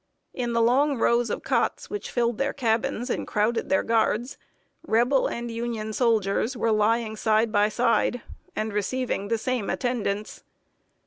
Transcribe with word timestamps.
In 0.33 0.53
the 0.53 0.63
long 0.63 0.97
rows 0.97 1.29
of 1.29 1.43
cots 1.43 1.91
which 1.91 2.09
filled 2.09 2.39
their 2.39 2.53
cabins 2.53 3.07
and 3.11 3.27
crowded 3.27 3.69
their 3.69 3.83
guards, 3.83 4.39
Rebel 4.87 5.27
and 5.27 5.51
Union 5.51 5.93
soldiers 5.93 6.57
were 6.57 6.71
lying 6.71 7.15
side 7.15 7.51
by 7.51 7.69
side, 7.69 8.23
and 8.55 8.73
receiving 8.73 9.27
the 9.27 9.37
same 9.37 9.69
attendance. 9.69 10.41